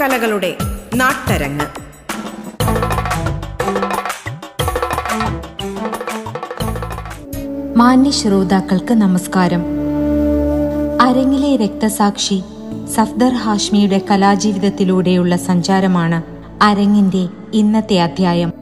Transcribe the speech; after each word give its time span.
കലകളുടെ 0.00 0.56
നാട്ടരങ്ങ്. 0.94 1.84
മാന്യ 7.76 8.10
ശ്രോതാക്കൾക്ക് 8.10 8.94
നമസ്കാരം. 8.94 9.64
അരങ്ങിലെ 11.00 11.56
രക്തസാക്ഷി 11.56 12.42
സഫ്ദർ 12.94 13.32
ഹാഷ്മിയുടെ 13.32 14.00
കലാജീവിതത്തിലൂടെയുള്ള 14.10 15.36
സഞ്ചാരമാണ് 15.36 16.22
അരങ്ങിന്റെ 16.62 17.28
ഇന്നത്തെ 17.52 18.00
അധ്യായം. 18.00 18.52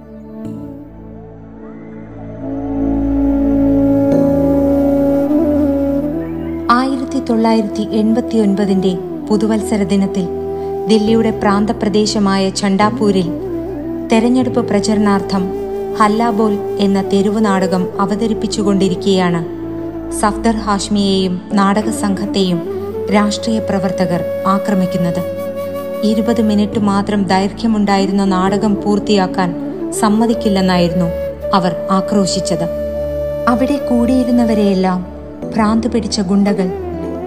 ആയിരത്തി 6.70 7.18
തൊള്ളായിരത്തി 7.20 7.82
എൺപത്തി 7.90 8.38
ഒൻപതിന്റെ 8.38 8.98
പുതുവത്സര 9.30 9.82
ദിനത്തിൽ 9.82 10.41
ദില്ലിയുടെ 10.88 11.30
പ്രാന്തപ്രദേശമായ 11.30 12.50
ചണ്ടാപൂരിൽ 12.50 13.28
തെരഞ്ഞെടുപ്പ് 14.12 14.60
പ്രചരണാർത്ഥം 14.60 15.42
ഹല്ലാബോൽ 16.00 16.76
എന്ന 16.78 17.02
തെരുവ് 17.02 17.44
നാടകം 17.44 17.88
അവതരിപ്പിച്ചുകൊണ്ടിരിക്കുകയാണ് 18.00 19.44
സഫ്ദർ 20.20 20.56
ഹാഷ്മിയെയും 20.56 21.40
നാടക 21.52 21.90
സംഘത്തെയും 21.90 22.60
രാഷ്ട്രീയ 23.12 23.58
പ്രവർത്തകർ 23.58 24.24
ആക്രമിക്കുന്നത്. 24.46 25.22
ഇരുപത് 26.04 26.42
മിനിറ്റ് 26.42 26.78
മാത്രം 26.78 27.24
ദൈർഘ്യമുണ്ടായിരുന്ന 27.24 28.24
നാടകം 28.24 28.74
പൂർത്തിയാക്കാൻ 28.82 29.54
സമ്മതിക്കില്ലെന്നായിരുന്നു 30.00 31.08
അവർ 31.54 31.76
ആക്രോശിച്ചത്. 31.90 32.66
അവിടെ 33.48 33.76
കൂടിയിരുന്നവരെയെല്ലാം 33.76 35.06
ഭ്രാന്ത് 35.54 35.88
പിടിച്ച 35.88 36.20
ഗുണ്ടകൾ 36.20 36.81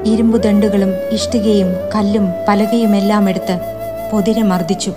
ഇരുമ്പുദണ്ടുകളും 0.06 0.90
ഇഷ്ടികയും 1.12 1.68
കല്ലും 1.96 2.28
പലകയുമെല്ലാം 2.48 3.30
എടുത്ത് 3.30 3.60
പൊതിരെ 4.12 4.42
മർദ്ദിച്ചു. 4.42 4.94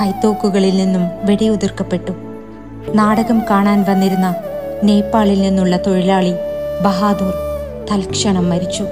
കൈത്തോക്കുകളിൽ 0.00 0.76
നിന്നും 0.76 1.02
വെടിയുതിർക്കപ്പെട്ടു. 1.22 2.12
നാടകം 2.94 3.42
കാണാൻ 3.50 3.84
വന്നിരുന്ന 3.88 4.34
നേപ്പാളിൽ 4.84 5.40
നിന്നുള്ള 5.40 5.76
തൊഴിലാളി 5.76 6.32
ബഹാദൂർ 6.84 7.32
തൽക്ഷണം 7.90 8.50
മരിച്ചു. 8.50 8.84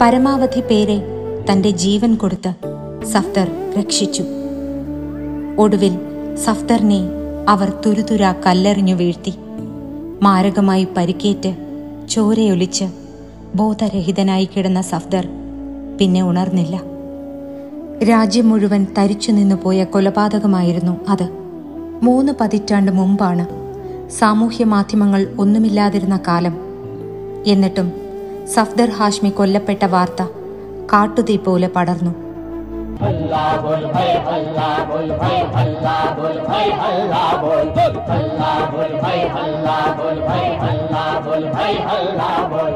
പരമാവധി 0.00 0.60
പേരെ 0.60 1.02
തന്റെ 1.50 1.70
ജീവൻ 1.70 2.14
കൊടുത്ത് 2.14 2.52
സഫ്ദർ 3.06 3.48
രക്ഷിച്ചു. 3.78 4.24
ഒടുവിൽ 5.58 5.98
സഫ്ദറിനെ 6.44 7.00
അവർ 7.48 7.72
തുരുതുരാ 7.86 8.34
കല്ലെറിഞ്ഞു 8.46 8.94
വീഴ്ത്തി. 8.94 9.34
മാരകമായി 10.22 10.88
പരിക്കേറ്റ് 10.96 11.56
ചോരയൊലിച്ച് 12.08 12.84
ബോധരഹിതനായി 13.54 14.44
കിടന്ന 14.44 14.80
സഫ്ദർ 14.80 15.28
പിന്നെ 16.00 16.22
ഉണർന്നില്ല. 16.22 16.82
രാജ്യം 18.04 18.48
മുഴുവൻ 18.48 18.86
തരിച്ചു 18.98 19.32
നിന്നുപോയ 19.32 19.84
കൊലപാതകമായിരുന്നു 19.84 20.96
അത്. 21.08 21.28
മൂന്ന് 22.02 22.32
പതിറ്റാണ്ട് 22.40 22.92
മുമ്പാണ് 22.92 23.46
സാമൂഹ്യ 24.10 24.64
മാധ്യമങ്ങൾ 24.64 25.34
ഒന്നുമില്ലാതിരുന്ന 25.38 26.20
കാലം. 26.28 26.58
എന്നിട്ടും 27.46 27.92
സഫ്ദർ 28.54 28.90
ഹാഷ്മി 28.90 29.30
കൊല്ലപ്പെട്ട 29.30 29.84
വാർത്ത 29.84 30.22
കാട്ടുതീ 30.92 31.36
പോലെ 31.36 31.70
പടർന്നു. 31.76 32.21
अल्लाह 33.00 33.56
बोल 33.62 33.84
भाई 33.92 34.08
अल्लाह 34.32 34.78
बोल 34.88 35.10
भाई 35.20 35.36
अल्लाह 35.60 36.02
बोल 36.16 36.38
भाई 36.48 36.70
अल्लाह 36.88 37.30
बोल 37.42 37.70
अल्लाह 38.16 38.58
बोल 38.72 38.92
भाई 39.02 39.20
अल्लाह 39.42 39.86
बोल 40.00 40.20
भाई 40.26 40.50
अल्लाह 40.68 41.14
बोल 41.26 41.46
भाई 41.54 41.76
अल्लाह 41.94 42.36
बोल 42.52 42.74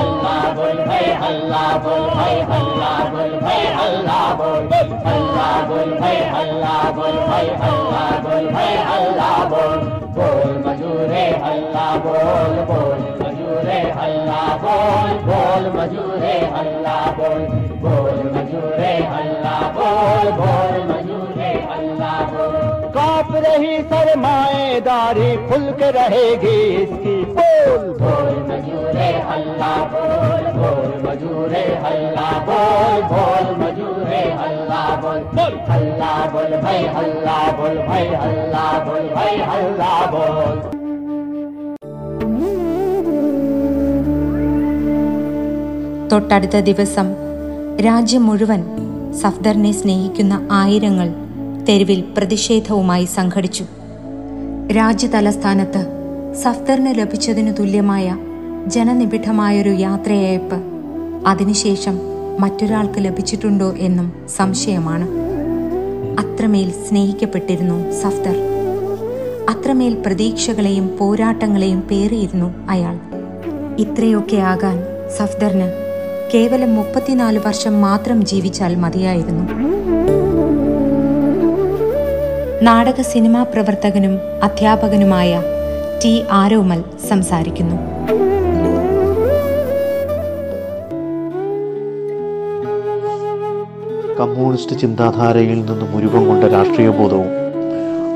अल्लाह 0.00 0.46
बोल 0.58 0.78
भाई 0.88 1.10
अल्लाह 1.28 1.76
बोल 1.84 2.06
भाई 2.14 2.40
अल्लाह 2.56 3.04
बोल 3.12 3.36
भाई 3.44 3.66
अल्लाह 3.84 4.32
बोल 4.40 4.66
बोल 4.72 4.96
अल्लाह 5.12 5.60
बोल 5.70 5.92
भाई 6.00 6.16
अल्लाह 6.40 6.90
बोल 6.98 7.18
भाई 7.28 7.48
अल्लाह 7.68 8.10
बोल 8.26 8.50
भाई 8.56 8.76
अल्लाह 8.96 9.44
बोल 9.52 9.86
बोल 10.18 10.56
मजूरे 10.66 11.26
अल्लाह 11.52 11.96
बोल 12.06 12.56
बोल 12.72 13.06
मजूरे 13.22 13.80
अल्लाह 14.06 14.48
बोल 14.64 15.14
बोल 15.28 15.70
मजूरे 15.78 16.34
अल्लाह 16.62 17.10
बोल 17.20 17.46
बोल 17.84 18.37
मजूरे 18.57 18.93
हल्ला 19.13 19.55
बोल 19.77 20.31
बोल 20.39 20.77
मजूरे 20.91 21.51
हल्ला 21.71 22.13
बोल 22.33 22.55
कांप 22.97 23.31
रही 23.45 23.77
सरमाएदारी 23.91 25.29
खुल 25.49 25.65
के 25.81 25.91
रहेगी 25.99 26.57
इसकी 26.83 27.15
बोल 27.39 27.87
बोल 28.01 28.31
मजूरे 28.51 29.09
हल्ला 29.29 29.73
बोल 29.93 30.45
बोल 30.59 30.91
मजूरे 31.07 31.63
हल्ला 31.85 32.29
बोल 32.49 33.01
बोल 33.13 33.49
मजूरे 33.63 34.21
हल्ला 34.41 34.83
बोल 35.03 35.19
बोल 35.37 35.57
हल्ला 35.71 36.13
बोल 36.35 36.57
भाई 36.63 36.85
हल्ला 36.97 37.37
बोल 37.59 37.77
भाई 37.87 38.07
हल्ला 38.23 38.65
बोल 38.87 39.09
भाई 39.15 39.37
हल्ला 39.51 39.93
बोल 40.15 40.61
തൊട്ടടുത്ത 46.11 46.55
ദിവസം 46.69 47.07
രാജ്യം 47.80 48.26
മുഴുവൻ 48.26 48.64
സഫ്ദറിനെ 49.22 49.72
സ്നേഹിക്കുന്ന 49.72 50.48
ആയിരങ്ങൾ 50.50 51.14
തെരുവിൽ 51.68 52.04
പ്രതിഷേധവുമായി 52.16 53.04
സംഘടിച്ചു. 53.04 53.64
രാജ്യതലസ്ഥാനത്ത് 54.76 55.86
സഫ്ദറിന് 56.42 56.98
ലഭിച്ചതിനു 56.98 57.50
തുല്യമായ 57.50 58.16
ജനനിബിഡമായൊരു 58.66 59.70
യാത്രയയപ്പ് 59.70 60.56
അതിനുശേഷം 61.26 61.98
മറ്റൊരാൾക്ക് 62.40 63.04
ലഭിച്ചിട്ടുണ്ടോ 63.04 63.72
എന്നും 63.78 64.12
സംശയമാണ്. 64.36 65.08
അത്രമേൽ 66.18 66.70
സ്നേഹിക്കപ്പെട്ടിരുന്നു 66.70 67.92
സഫ്ദർ. 67.92 68.36
അത്രമേൽ 69.50 70.02
പ്രതീക്ഷകളെയും 70.06 70.96
പോരാട്ടങ്ങളെയും 70.98 71.80
പേറിയിരുന്നു 71.80 72.54
അയാൾ. 72.68 72.98
ഇത്രയൊക്കെ 73.78 74.36
ആകാൻ 74.36 74.78
സഫ്ദറിന് 75.18 75.87
കേവലം 76.34 76.74
മുപ്പത്തിനാല് 76.74 77.40
വർഷം 77.46 77.80
മാത്രം 77.80 78.24
ജീവിച്ചാൽ 78.24 78.74
മതിയായിരുന്നു. 78.74 79.44
നാടക 82.62 83.00
സിനിമാ 83.00 83.42
പ്രവർത്തകനും 83.42 84.18
അധ്യാപകനുമായ 84.42 85.42
ടി 86.04 86.24
ആരോമൽ 86.30 86.84
സംസാരിക്കുന്നു. 87.08 87.76
കമ്മ്യൂണിസ്റ്റ് 94.20 94.80
ചിന്താധാരയിൽ 94.80 95.60
നിന്നും 95.64 95.96
ഉരുവം 95.96 96.28
കൊണ്ട 96.28 96.44
രാഷ്ട്രീയ 96.44 96.88
ബോധവും 96.88 97.30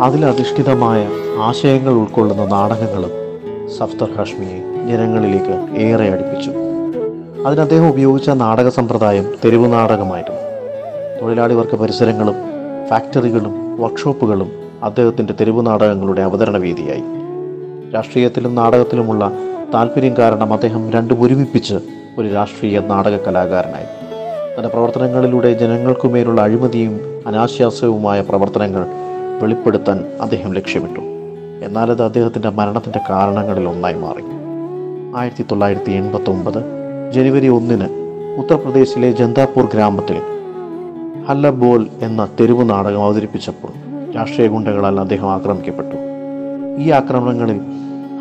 അതിലധിഷ്ഠിതമായ 0.03 1.09
ആശയങ്ങൾ 1.39 1.93
ഉൾക്കൊള്ളുന്ന 1.93 2.45
നാടകങ്ങളും 2.45 3.13
സഫ്തർ 3.79 4.11
ഹാഷ്മിയെ 4.17 4.59
ജനങ്ങളിലേക്ക് 4.91 5.77
ഏറെ 5.77 6.09
അടുപ്പിച്ചു. 6.09 6.72
അതിന് 7.47 7.61
അദ്ദേഹം 7.61 7.89
ഉപയോഗിച്ച 7.89 8.31
നാടക 8.31 8.69
സമ്പ്രദായം 8.69 9.35
തെരുവു 9.45 9.67
നാടകമായിരുന്നു. 9.67 10.41
തൊഴിലാളി 11.23 11.55
വർഗ 11.55 11.75
പരിസരങ്ങളും 11.75 12.35
ഫാക്ടറികളും 12.89 13.81
വർക്ക്ഷോപ്പുകളും 13.81 14.53
അദ്ദേഹത്തിന്റെ 14.83 15.33
തെരുവു 15.33 15.63
നാടകങ്ങളുടെ 15.63 16.23
അവതരണ 16.23 16.57
വേദിയായി. 16.57 17.03
രാഷ്ട്രീയത്തിലും 17.95 18.55
നാടകത്തിലുമുള്ള 18.55 19.33
താല്പര്യം 19.75 20.15
കാരണം 20.19 20.53
അദ്ദേഹം 20.53 20.91
രണ്ടും 20.91 21.23
ഒരുമിപ്പിച്ച് 21.23 21.75
ഒരു 22.19 22.29
രാഷ്ട്രീയ 22.29 22.81
നാടക 22.81 23.17
കലാകാരനായി. 23.17 23.87
തന്റെ 24.57 24.69
പ്രവർത്തനങ്ങളിലൂടെ 24.69 25.53
ജനങ്ങൾക്കുമേലുള്ള 25.53 26.41
അഴിമതിയും 26.41 27.23
അനാശ്വാസവുമായ 27.27 28.21
പ്രവർത്തനങ്ങൾ 28.21 28.87
വെളിപ്പെടുത്താൻ 29.43 30.05
അദ്ദേഹം 30.21 30.55
ലക്ഷ്യമിട്ടു. 30.55 31.01
എന്നാലത് 31.65 32.03
അദ്ദേഹത്തിന്റെ 32.03 32.49
മരണത്തിന്റെ 32.49 33.01
കാരണങ്ങളിൽ 33.11 33.69
ഒന്നായി 33.69 33.95
മാറി. 33.95 34.23
ആയിരത്തി 35.17 35.43
തൊള്ളായിരത്തി 35.43 35.91
എൺപത്തി 35.91 36.31
ഒമ്പത് 36.31 36.82
ജനുവരി 37.15 37.49
ഒന്നിന് 37.49 37.87
ഉത്തർപ്രദേശിലെ 38.39 39.13
ജന്താപൂർ 39.13 39.65
ഗ്രാമത്തിൽ 39.75 40.17
ഹല്ല 41.29 41.51
ബോൾ 41.51 41.87
എന്ന 42.03 42.29
തെരുവ് 42.41 42.71
നാടകം 42.71 43.03
അവതരിപ്പിച്ചപ്പോൾ 43.03 43.73
രാഷ്ട്രീയ 44.13 44.49
ഗുണ്ടകളാൽ 44.49 45.01
അദ്ദേഹം 45.01 45.33
ആക്രമിക്കപ്പെട്ടു. 45.33 45.97
ഈ 46.79 46.91
ആക്രമണങ്ങളിൽ 46.91 47.61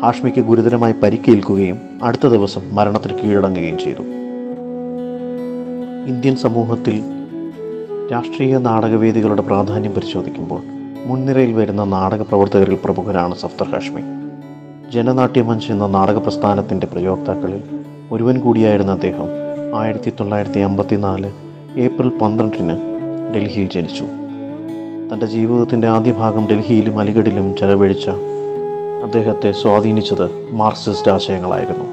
ഹാഷ്മിക്ക് 0.02 0.40
ഗുരുതരമായി 0.40 0.94
പരിക്കേൽക്കുകയും 1.02 1.78
അടുത്ത 2.02 2.26
ദിവസം 2.26 2.74
മരണത്തിന് 2.74 3.18
കീഴടങ്ങുകയും 3.18 3.78
ചെയ്തു. 3.78 4.02
ഇന്ത്യൻ 6.06 6.36
സമൂഹത്തിൽ 6.36 7.02
രാഷ്ട്രീയ 8.12 8.58
നാടകവേദികളുടെ 8.58 9.42
പ്രാധാന്യം 9.42 9.92
പരിശോധിക്കുമ്പോൾ 9.92 10.60
മുൻനിരയിൽ 11.06 11.52
വരുന്ന 11.52 11.84
നാടക 11.84 12.22
പ്രവർത്തകരിൽ 12.22 12.78
പ്രമുഖരാണ് 12.84 13.34
സഫ്തർ 13.34 13.68
ഹാഷ്മി. 13.68 14.02
ജനനാട്യമഞ്ച് 14.92 15.72
എന്ന 15.72 15.86
നാടക 15.86 16.18
പ്രസ്ഥാനത്തിന്റെ 16.18 16.86
പ്രയോക്താക്കളിൽ 16.86 17.62
ഒരുവൻ 18.12 18.40
കൂടിയായിരുന്ന 18.40 18.92
അദ്ദേഹം. 18.92 19.26
ആയിരത്തി 19.74 20.10
തൊള്ളായിരത്തി 20.10 20.60
അമ്പത്തി 20.60 20.96
നാല് 20.96 21.30
ഏപ്രിൽ 21.76 22.08
പന്ത്രണ്ടിന് 22.08 22.76
ഡൽഹിയിൽ 23.34 23.68
ജനിച്ചു. 23.74 24.04
തന്റെ 25.12 25.26
ജീവിതത്തിന്റെ 25.26 25.88
ആദ്യ 25.88 26.12
ഭാഗം 26.12 26.48
ഡൽഹിയിലും 26.50 27.00
അലിഗഡിലും 27.00 27.56
ചെലവഴിച്ച 27.56 28.08
അദ്ദേഹത്തെ 29.04 29.52
സ്വാധീനിച്ചത് 29.52 30.52
മാർക്സിസ്റ്റ് 30.52 31.10
ആശയങ്ങളായിരുന്നു. 31.10 31.84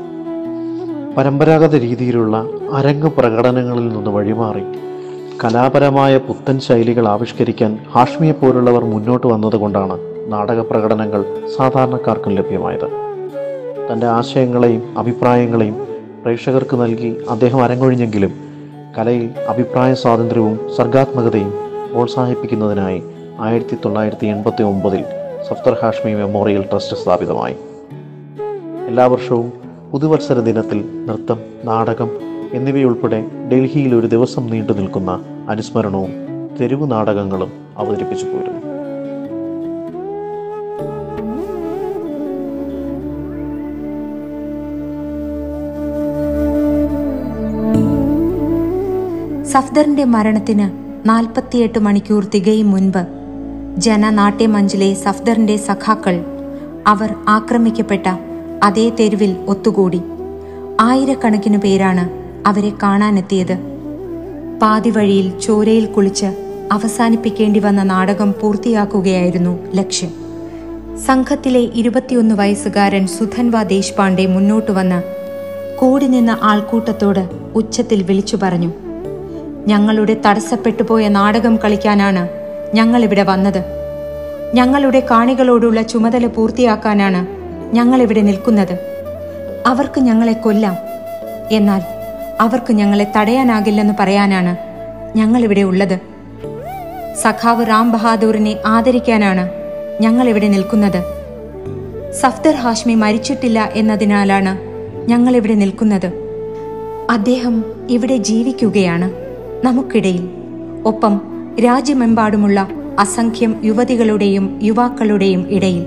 പരമ്പരാഗത 1.17 1.75
രീതിയിലുള്ള 1.75 2.45
അരങ്ങ് 2.73 3.11
പ്രകടനങ്ങളിൽ 3.11 3.89
നിന്ന് 3.89 4.11
വഴിമാറി 4.11 4.63
കലാപരമായ 5.43 6.17
പുത്തൻ 6.17 6.59
ശൈലികൾ 6.59 7.07
ആവിഷ്കരിക്കാൻ 7.07 7.79
ഹാഷ്മിയെ 7.91 8.31
പോലുള്ളവർ 8.31 8.85
മുന്നോട്ട് 8.85 9.27
വന്നതുകൊണ്ടാണ് 9.27 9.99
നാടക 10.27 10.59
പ്രകടനങ്ങൾ 10.59 11.25
സാധാരണക്കാർക്കും 11.57 12.35
ലഭ്യമായത്. 12.35 12.89
തന്റെ 13.93 14.07
ആശയങ്ങളെയും 14.07 14.83
അഭിപ്രായങ്ങളെയും 14.97 15.89
പ്രേക്ഷകർക്ക് 16.29 16.75
നൽകി 16.81 17.09
അദ്ദേഹം 17.29 17.63
അരങ്ങൊഴിഞ്ഞെങ്കിലും 17.63 18.33
കലയിൽ 18.97 19.29
അഭിപ്രായ 19.47 19.93
സ്വാതന്ത്ര്യവും 19.93 20.75
സർഗാത്മകതയും 20.77 21.53
പ്രോത്സാഹിപ്പിക്കുന്നതിനായി 21.93 23.03
ആയിരത്തി 23.39 23.77
തൊള്ളായിരത്തി 23.85 24.27
എൺപത്തി 24.27 24.63
ഒമ്പതിൽ 24.63 25.03
സഫ്തർ 25.49 25.77
ഹാഷ്മി 25.83 26.13
മെമ്മോറിയൽ 26.13 26.61
ട്രസ്റ്റ് 26.61 26.97
സ്ഥാപിതമായി. 26.97 27.55
എല്ലാ 28.87 29.05
വർഷവും 29.05 29.53
പുതുവത്സര 29.91 30.39
ദിനത്തിൽ 30.39 30.81
നൃത്തം 31.07 31.39
നാടകം 31.65 32.11
എന്നിവയുൾപ്പെടെ 32.53 33.25
ഡൽഹിയിൽ 33.53 33.95
ഒരു 33.95 34.07
ദിവസം 34.07 34.45
നീണ്ടു 34.47 34.73
നിൽക്കുന്ന 34.73 35.11
അനുസ്മരണവും 35.49 36.13
തെരുവ് 36.61 36.91
നാടകങ്ങളും 36.91 37.53
അവതരിപ്പിച്ചു 37.77 38.25
പോരുന്നു. 38.25 38.68
സഫ്ദറിന്റെ 49.51 50.03
മരണത്തിന് 50.03 50.69
നാൽപ്പത്തിയെട്ട് 51.09 51.79
മണിക്കൂർ 51.79 52.25
തികയും 52.35 52.71
മുൻപ് 52.71 53.03
ജനനാട്യമഞ്ചിലെ 53.77 54.93
സഫ്ദറിന്റെ 54.93 55.57
സഖാക്കൾ 55.57 56.23
അവർ 56.87 57.13
ആക്രമിക്കപ്പെട്ട 57.27 58.07
അതേ 58.63 58.91
തെരുവിൽ 58.99 59.35
ഒത്തുകൂടി. 59.47 60.01
ആയിരക്കണക്കിന് 60.79 61.57
പേരാണ് 61.57 62.09
അവരെ 62.47 62.71
കാണാനെത്തിയത്. 62.83 63.55
പാതിവഴിയിൽ 64.61 65.39
ചോരയിൽ 65.39 65.85
കുളിച്ച് 65.85 66.29
അവസാനിപ്പിക്കേണ്ടി 66.71 67.59
വന്ന 67.59 67.83
നാടകം 67.83 68.33
പൂർത്തിയാക്കുകയായിരുന്നു 68.41 69.59
ലക്ഷ്യം. 69.75 70.11
സംഘത്തിലെ 71.05 71.59
ഇരുപത്തിയൊന്ന് 71.59 72.35
വയസ്സുകാരൻ 72.35 73.07
സുധൻവ 73.07 73.63
ദേശ്പാണ്ഡെ 73.63 74.25
മുന്നോട്ട് 74.25 74.71
വന്ന് 74.71 75.01
കൂടി 75.79 76.05
നിന്ന 76.05 76.37
ആൾക്കൂട്ടത്തോട് 76.41 77.29
ഉച്ചത്തിൽ 77.55 78.03
വിളിച്ചു 78.03 78.37
പറഞ്ഞു. 78.41 78.88
ഞങ്ങളുടെ 79.67 80.21
തടസ്സപ്പെട്ടുപോയ 80.25 81.07
നാടകം 81.07 81.59
കളിക്കാനാണ് 81.63 82.29
ഞങ്ങളിവിടെ 82.73 83.23
വന്നത്. 83.23 83.63
ഞങ്ങളുടെ 84.53 84.99
കാണികളോടുള്ള 85.11 85.81
ചുമതല 85.81 86.25
പൂർത്തിയാക്കാനാണ് 86.25 87.27
ഞങ്ങളിവിടെ 87.75 88.21
നിൽക്കുന്നത്. 88.21 88.79
അവർക്ക് 89.65 89.99
ഞങ്ങളെ 90.01 90.33
കൊല്ലാം. 90.33 90.77
എന്നാൽ 91.51 91.81
അവർക്ക് 92.41 92.73
ഞങ്ങളെ 92.73 93.11
തടയാനാകില്ലെന്ന് 93.17 93.93
പറയാനാണ് 93.99 94.57
ഞങ്ങളിവിടെ 95.17 95.61
ഉള്ളത്. 95.61 95.99
സഖാവ് 97.15 97.67
റാം 97.67 97.91
ബഹാദൂറിനെ 97.91 98.57
ആദരിക്കാനാണ് 98.65 99.49
ഞങ്ങളിവിടെ 100.01 100.47
നിൽക്കുന്നത്. 100.47 101.03
സഫ്ദർ 102.13 102.55
ഹാഷ്മി 102.55 102.95
മരിച്ചിട്ടില്ല 102.95 103.69
എന്നതിനാലാണ് 103.73 104.57
ഞങ്ങളിവിടെ 105.09 105.53
നിൽക്കുന്നത്. 105.53 106.11
അദ്ദേഹം 107.09 107.65
ഇവിടെ 107.89 108.17
ജീവിക്കുകയാണ്. 108.17 109.28
നമുക്കിടയിൽ. 109.63 110.29
ഒപ്പം 110.85 111.21
രാജ്യമെമ്പാടുമുള്ള 111.65 112.67
അസംഖ്യം 112.99 113.61
യുവതികളുടെയും 113.63 114.59
യുവാക്കളുടെയും 114.63 115.47
ഇടയിൽ. 115.49 115.83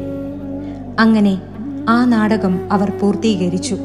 അങ്ങനെ 0.98 1.42
ആ 1.88 2.04
നാടകം 2.04 2.72
അവർ 2.72 2.92
പൂർത്തീകരിച്ചു. 3.00 3.76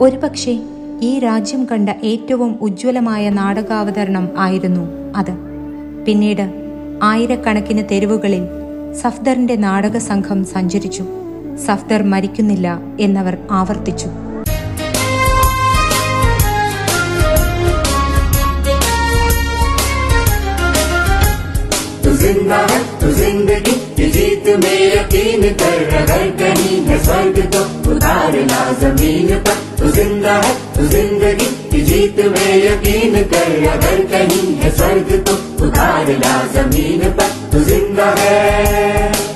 ഒരുപക്ഷെ 0.00 0.60
ഈ 1.02 1.18
രാജ്യം 1.18 1.64
കണ്ട 1.64 1.90
ഏറ്റവും 2.04 2.58
ഉജ്ജ്വലമായ 2.60 3.30
നാടകാവതരണം 3.30 4.28
ആയിരുന്നു 4.38 4.88
അത്. 5.16 5.36
പിന്നീട് 6.06 6.50
ആയിരക്കണക്കിന് 7.02 7.82
തെരുവുകളിൽ 7.90 8.42
സഫ്ദറിന്റെ 8.94 9.56
നാടക 9.56 9.96
സംഘം 9.96 10.44
സഞ്ചരിച്ചു. 10.44 11.04
സഫ്ദർ 11.66 12.02
മരിക്കുന്നില്ല 12.02 12.80
എന്നവർ 13.00 13.38
ആവർത്തിച്ചു. 13.50 14.06
ज़िंदा 22.20 22.56
है 22.70 22.78
तू 23.00 23.10
ज़िंदगी 23.12 23.72
की 23.96 24.10
जीत 24.12 24.48
में 24.62 24.80
यकीन 24.86 25.42
कर। 25.60 25.84
अगर 25.98 26.28
कहीं 26.40 26.80
है 26.86 26.98
स्वर्ग 27.04 27.38
तो 27.54 27.60
उतार 27.90 28.36
ला 28.50 28.64
ज़मीन 28.80 29.36
पर। 29.38 29.56
तू 29.78 29.90
ज़िंदा 29.92 30.34
है 30.36 30.54
तू 30.76 30.86
ज़िंदगी 30.88 31.46
की 31.72 31.80
जीत 31.82 32.20
में 32.26 32.56
यकीन 32.56 33.22
कर। 33.32 33.56
अगर 33.70 34.04
कहीं 34.12 34.54
है 34.56 34.76
स्वर्ग 34.76 35.18
तो 35.28 35.34
उतार 35.66 36.12
ला 36.18 36.36
ज़मीन 36.54 37.10
पर। 37.10 37.34
तू 37.52 37.64
ज़िंदा 37.64 38.14
है। 38.18 39.29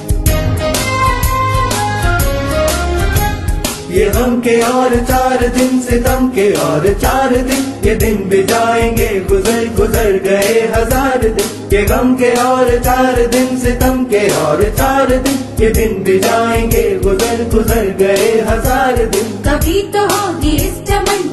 ये 3.94 4.08
हम 4.11 4.41
के 4.41 4.55
और 4.62 4.94
चार 5.08 5.46
दिन 5.56 5.81
से 5.81 5.96
तम 6.02 6.29
के 6.29 6.46
और 6.61 6.87
चार 7.02 7.35
दिन 7.49 7.61
ये 7.85 7.94
दिन 7.94 8.17
भी 8.29 8.43
जाएँगे, 8.44 9.08
गुजर 9.29 9.69
गुजर 9.76 10.19
गए 10.25 10.61
हज़ार 10.75 11.29
दिन। 11.29 11.52
ये 11.73 11.82
गम 11.85 12.14
के 12.14 12.31
और 12.43 12.70
चार 12.79 13.26
दिन 13.26 13.56
से 13.58 13.73
तम 13.81 14.05
के 14.05 14.26
और 14.37 14.62
चार 14.79 15.17
दिन 15.19 15.38
ये 15.61 15.70
दिन 15.70 16.02
भी 16.05 16.19
जाएँगे, 16.19 16.82
गुजर 16.99 17.44
गुजर 17.55 17.91
गए 17.99 18.32
हज़ार 18.49 18.96
दिन। 18.96 19.31
कभी 19.46 19.82
तो 19.93 20.06
होगी 20.06 20.56
इस 20.56 20.82
चमन 20.90 21.29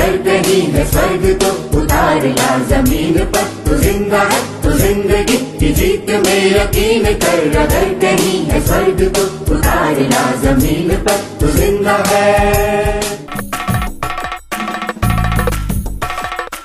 अगर 0.00 0.16
कहीं 0.24 0.62
है 0.72 0.84
स्वर्ग 0.90 1.24
तो 1.40 1.50
उतार 1.78 2.26
ला 2.38 2.50
जमीन 2.68 3.18
पर 3.32 3.44
तू 3.66 3.76
जिंदा 3.78 4.20
है 4.30 4.40
तू 4.62 4.70
जिंदगी 4.78 5.36
की 5.60 5.72
जीत 5.72 6.10
में 6.26 6.44
यकीन 6.46 7.04
कर 7.24 7.56
अगर 7.58 7.92
कहीं 8.04 8.38
है 8.46 8.60
स्वर्ग 8.66 9.02
तो 9.16 9.24
उतार 9.54 10.00
ला 10.12 10.24
जमीन 10.44 10.96
पर 11.08 11.20
तू 11.40 11.52
जिंदा 11.60 11.96
है 12.12 12.24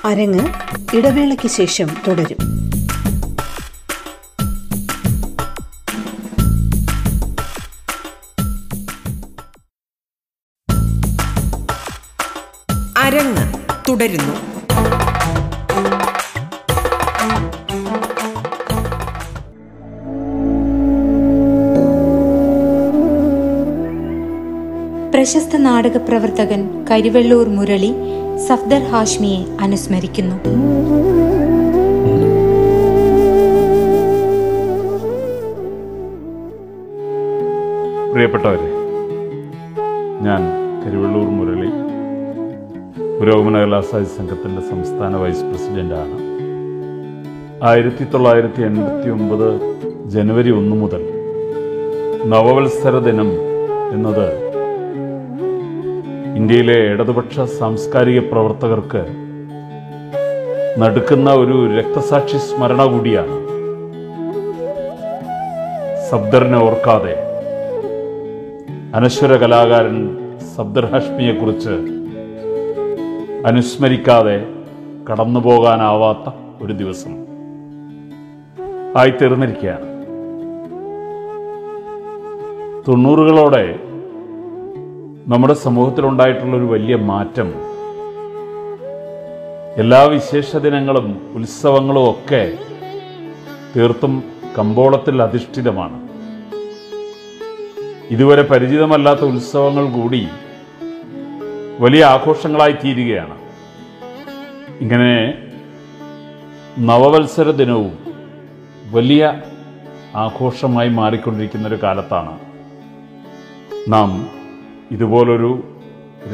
അരങ്ങ് 0.06 0.44
ഇടവേളയ്ക്ക് 0.98 1.48
ശേഷം 1.56 1.88
തുടരും 2.06 2.40
തുടരുന്നു. 13.97 14.33
പ്രശസ്ത 25.13 25.57
നാടക 25.57 25.97
പ്രവർത്തകൻ 25.97 26.61
കരിവെള്ളൂർ 26.91 27.47
മുരളി 27.49 27.91
സഫ്ദർ 28.47 28.81
ഹാഷ്മിയെ 28.91 29.39
അനുസ്മരിക്കുന്നു. 29.61 30.37
പ്രിയപ്പെട്ടവരെ 38.13 38.66
പുരോഗമന 43.19 43.59
കലാസാഹിത്യ 43.63 44.09
സംഘത്തിന്റെ 44.17 44.61
സംസ്ഥാന 44.61 45.15
വൈസ് 45.15 45.43
പ്രസിഡന്റാണ്. 45.43 46.17
ആയിരത്തി 47.69 48.03
തൊള്ളായിരത്തി 48.03 48.61
എൺപത്തി 48.61 49.09
ഒമ്പത് 49.09 49.47
ജനുവരി 50.09 50.51
ഒന്ന് 50.51 50.75
മുതൽ 50.81 51.03
നവവത്സര 52.25 52.99
ദിനം 52.99 53.29
എന്നത് 53.95 54.27
ഇന്ത്യയിലെ 56.35 56.77
ഇടതുപക്ഷ 56.91 57.39
സാംസ്കാരിക 57.39 58.19
പ്രവർത്തകർക്ക് 58.19 59.03
നടുക്കുന്ന 60.83 61.29
ഒരു 61.33 61.57
രക്തസാക്ഷി 61.77 62.37
സ്മരണ 62.37 62.85
കൂടിയാണ്. 62.85 63.37
സബ്ദറിനെ 66.11 66.57
ഓർക്കാതെ 66.57 67.15
അനശ്വര 68.95 69.35
കലാകാരൻ 69.35 69.99
സബ്ദർ 70.55 70.85
ഹാഷ്മിയെക്കുറിച്ച് 70.85 71.96
അനുസ്മരിക്കാതെ 73.45 74.45
കടന്നു 75.11 75.39
പോകാനാവാത്ത 75.39 76.33
ഒരു 76.61 76.73
ദിവസം 76.73 77.11
ആയി 78.97 78.97
ആയിത്തീർന്നിരിക്കുകയാണ്. 78.97 79.85
തൊണ്ണൂറുകളോടെ 82.87 83.79
നമ്മുടെ 85.27 85.53
സമൂഹത്തിലുണ്ടായിട്ടുള്ള 85.53 86.57
ഒരു 86.57 86.65
വലിയ 86.65 86.95
മാറ്റം 86.95 87.53
എല്ലാ 89.77 90.03
വിശേഷ 90.03 90.55
ദിനങ്ങളും 90.55 91.31
ഉത്സവങ്ങളും 91.35 92.11
ഒക്കെ 92.11 92.57
തീർത്തും 93.75 94.23
കമ്പോളത്തിൽ 94.57 95.21
അധിഷ്ഠിതമാണ്. 95.21 96.07
ഇതുവരെ 98.11 98.41
പരിചിതമല്ലാത്ത 98.41 99.19
ഉത്സവങ്ങൾ 99.19 99.89
കൂടി 99.89 100.27
വലിയ 101.79 102.03
ആഘോഷങ്ങളായി 102.05 102.71
തീരുകയാണ്. 102.71 103.37
ഇങ്ങനെ 104.81 105.13
നവവത്സര 106.79 107.51
ദിനവും 107.51 107.97
വലിയ 108.91 109.41
ആഘോഷമായി 110.15 110.89
മാറിക്കൊണ്ടിരിക്കുന്ന 110.89 111.67
ഒരു 111.67 111.79
കാലത്താണ് 111.83 112.39
നാം 113.87 114.29
ഇതുപോലൊരു 114.91 115.63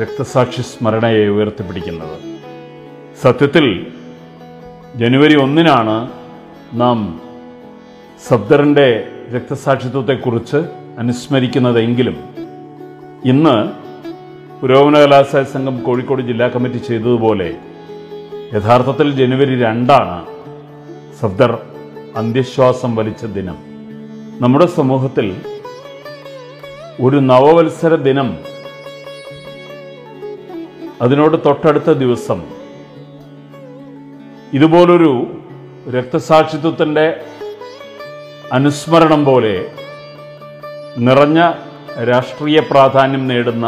രക്തസാക്ഷി 0.02 0.62
സ്മരണയെ 0.62 1.28
ഉയർത്തിപ്പിടിക്കുന്നത്. 1.28 2.18
സത്യത്തിൽ 3.22 3.88
ജനുവരി 4.96 5.36
ഒന്നിനാണ് 5.42 6.12
നാം 6.74 7.22
സബ്ദറിന്റെ 8.28 9.08
രക്തസാക്ഷിത്വത്തെക്കുറിച്ച് 9.36 10.58
അനുസ്മരിക്കുന്നതെങ്കിലും 11.00 12.18
ഇന്ന് 13.26 13.83
പുരോഗമന 14.63 14.98
കലാസായ 15.03 15.43
സംഘം 15.43 15.84
കോഴിക്കോട് 15.84 16.22
ജില്ലാ 16.22 16.48
കമ്മിറ്റി 16.48 16.77
ചെയ്തതുപോലെ 16.79 17.48
യഥാർത്ഥത്തിൽ 18.53 19.12
ജനുവരി 19.12 19.55
രണ്ടാണ് 19.60 20.17
സഫ്ദർ 21.22 21.51
അന്ത്യശ്വാസം 22.17 22.96
വലിച്ച 22.96 23.25
ദിനം. 23.25 23.58
നമ്മുടെ 24.41 24.67
സമൂഹത്തിൽ 24.67 25.27
ഒരു 27.00 27.20
നവവത്സര 27.20 27.96
ദിനം 28.08 28.29
അതിനോട് 31.01 31.38
തൊട്ടടുത്ത 31.46 31.91
ദിവസം 31.93 32.39
ഇതുപോലൊരു 34.53 35.12
രക്തസാക്ഷിത്വത്തിന്റെ 35.89 37.05
അനുസ്മരണം 38.51 39.25
പോലെ 39.25 39.55
നിറഞ്ഞ 40.98 41.39
രാഷ്ട്രീയ 42.03 42.60
പ്രാധാന്യം 42.72 43.27
നേടുന്ന 43.27 43.67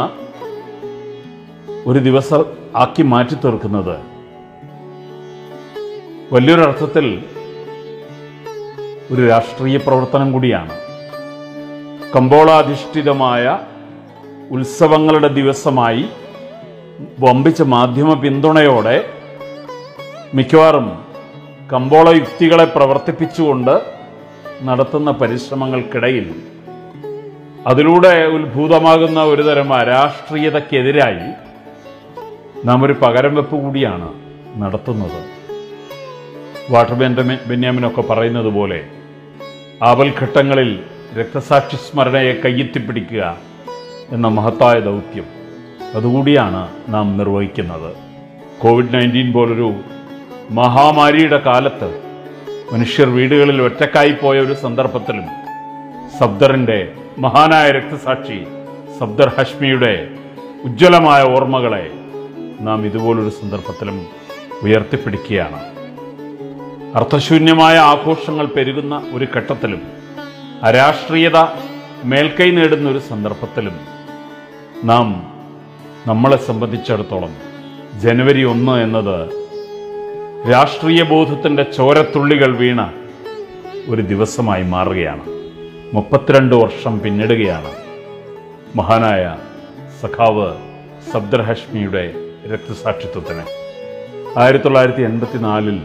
ഒരു 1.86 1.98
ദിവസം 1.98 2.44
ആക്കി 2.76 3.02
മാറ്റി 3.02 3.34
തീർക്കുന്നത്. 3.34 3.96
വലിയൊരർത്ഥത്തിൽ 6.32 7.24
ഒരു 9.10 9.26
രാഷ്ട്രീയ 9.26 9.76
പ്രവർത്തനം 9.76 10.32
കൂടിയാണ്. 10.32 10.72
കമ്പോളാധിഷ്ഠിതമായ 12.16 13.58
ഉത്സവങ്ങളുടെ 14.50 15.28
ദിവസമായി 15.28 16.04
വമ്പിച്ച 17.20 17.62
മാധ്യമ 17.62 18.14
പിന്തുണയോടെ 18.14 19.10
മിക്കവാറും 20.34 20.98
കമ്പോള 21.72 22.08
യുക്തികളെ 22.08 22.64
പ്രവർത്തിപ്പിച്ചുകൊണ്ട് 22.64 23.80
നടത്തുന്ന 24.62 25.10
പരിശ്രമങ്ങൾക്കിടയിൽ 25.10 26.34
അതിലൂടെ 27.66 28.26
ഉത്ഭൂതമാകുന്ന 28.26 29.24
ഒരുതരം 29.24 29.72
അരാഷ്ട്രീയതയ്ക്കെതിരായി 29.72 31.45
നാം 32.64 32.84
ഒരു 32.84 32.92
പകരം 32.92 33.34
വെപ്പ് 33.34 33.56
കൂടിയാണ് 33.56 34.14
നടത്തുന്നത്. 34.56 35.36
വാട്ടർ 36.70 36.94
ബെന്യാമിനൊക്കെ 37.46 38.00
പറയുന്നത് 38.00 38.46
പോലെ 38.46 38.86
ആപൽഘട്ടങ്ങളിൽ 39.82 40.82
രക്തസാക്ഷി 41.18 41.76
സ്മരണയെ 41.76 42.32
കയ്യെത്തിപ്പിടിക്കുക 42.32 43.36
എന്ന 44.10 44.28
മഹത്തായ 44.28 44.80
ദൗത്യം 44.80 45.24
അതുകൂടിയാണ് 45.94 46.68
നാം 46.88 47.18
നിർവഹിക്കുന്നത്. 47.18 47.96
കോവിഡ് 48.62 48.94
നയന്റീൻ 48.94 49.32
പോലൊരു 49.32 49.74
മഹാമാരിയുടെ 50.50 51.38
കാലത്ത് 51.38 52.00
മനുഷ്യർ 52.72 53.08
വീടുകളിൽ 53.08 53.62
ഒറ്റക്കായി 53.62 54.14
പോയ 54.22 54.40
ഒരു 54.40 54.54
സന്ദർഭത്തിലും 54.54 55.26
സബ്ദറിന്റെ 56.18 56.92
മഹാനായ 57.18 57.70
രക്തസാക്ഷി 57.70 58.46
സബ്ദർ 59.00 59.28
ഹഷ്മിയുടെ 59.28 60.08
ഉജ്ജ്വലമായ 60.64 61.22
ഓർമ്മകളെ 61.22 61.90
നാം 62.60 62.86
ഇതുപോലൊരു 62.86 63.28
സന്ദർഭത്തിലും 63.28 64.06
ഉയർത്തിപ്പിടിക്കുകയാണ്. 64.62 65.76
അർത്ഥശൂന്യമായ 66.96 67.78
ആഘോഷങ്ങൾ 67.78 68.46
പെരുകുന്ന 68.46 69.06
ഒരു 69.12 69.26
ഘട്ടത്തിലും 69.36 69.82
അരാഷ്ട്രീയത 70.62 71.36
മേൽക്കൈ 72.04 72.50
നേടുന്ന 72.50 72.90
ഒരു 72.90 72.98
സന്ദർഭത്തിലും 72.98 73.80
നാം 74.84 75.32
നമ്മളെ 76.06 76.36
സംബന്ധിച്ചിടത്തോളം 76.36 77.34
ജനുവരി 78.00 78.44
ഒന്ന് 78.44 78.82
എന്നത് 78.82 79.28
രാഷ്ട്രീയ 80.52 81.02
ബോധത്തിന്റെ 81.02 81.62
ചോരത്തുള്ളികൾ 81.62 82.56
വീണ 82.56 82.92
ഒരു 83.88 84.02
ദിവസമായി 84.02 84.62
മാറുകയാണ്. 84.62 85.22
മുപ്പത്തിരണ്ട് 85.94 86.54
വർഷം 86.54 87.00
പിന്നിടുകയാണ്. 87.00 87.72
മഹാനായ 88.76 89.36
സഖാവ് 90.00 90.54
സബ്ദർ 91.12 91.42
ഹഷ്മിയുടെ 91.42 92.14
രക്തസാക്ഷിത്വത്തിന്. 92.52 93.44
ആയിരത്തി 94.38 94.64
തൊള്ളായിരത്തി 94.64 95.02
എൺപത്തി 95.02 95.38
നാലിൽ 95.38 95.78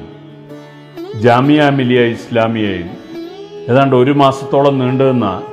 ജാമിയ 1.20 1.70
മിലിയ 1.70 2.02
ഇസ്ലാമിയയിൽ 2.02 2.90
ഏതാണ്ട് 3.72 3.96
ഒരു 3.96 4.12
മാസത്തോളം 4.12 4.80
നീണ്ടുനിന്ന 4.80 5.44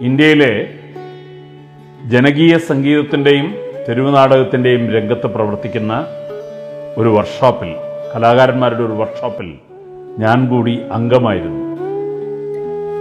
ഇന്ത്യയിലെ 0.00 0.68
ജനകീയ 2.10 2.58
സംഗീതത്തിന്റെയും 2.58 3.54
തെരുവ് 3.88 4.16
നാടകത്തിന്റെയും 4.16 4.92
രംഗത്ത് 4.92 5.26
പ്രവർത്തിക്കുന്ന 5.26 6.06
ഒരു 6.96 7.08
വർക്ക്ഷോപ്പിൽ 7.08 7.74
കലാകാരന്മാരുടെ 8.14 8.82
ഒരു 8.82 8.92
വർക്ക്ഷോപ്പിൽ 8.92 9.54
ഞാൻ 10.18 10.48
കൂടി 10.48 10.80
അംഗമായിരുന്നു. 10.92 11.62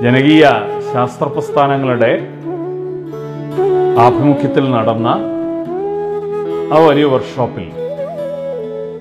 ജനകീയ 0.04 0.46
ശാസ്ത്ര 0.94 1.26
പ്രസ്ഥാനങ്ങളുടെ 1.26 2.12
ആഭിമുഖ്യത്തിൽ 4.00 4.72
നടന്ന 4.72 5.35
ആ 6.72 6.78
വലിയ 6.86 7.06
വർക്ക്ഷോപ്പിൽ 7.06 7.66